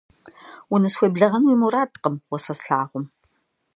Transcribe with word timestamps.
Унысхуеблэгъэн 0.73 1.43
уи 1.47 1.55
мурадкъым 1.61 2.15
уэ 2.29 2.39
сэ 2.43 2.53
слъагъум. 2.59 3.05